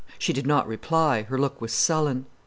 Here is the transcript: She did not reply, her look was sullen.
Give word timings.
She 0.17 0.33
did 0.33 0.47
not 0.47 0.67
reply, 0.67 1.21
her 1.21 1.37
look 1.37 1.61
was 1.61 1.71
sullen. 1.71 2.25